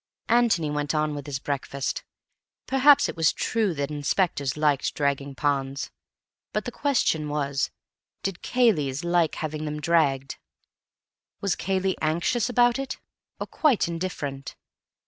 [0.29, 2.03] Antony went on with his breakfast.
[2.65, 5.91] Perhaps it was true that inspectors liked dragging ponds,
[6.53, 7.69] but the question was,
[8.23, 10.39] did Cayleys like having them dragged?
[11.39, 12.97] Was Cayley anxious about it,
[13.39, 14.55] or quite indifferent?